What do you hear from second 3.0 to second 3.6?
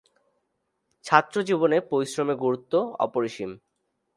অপরিসীম।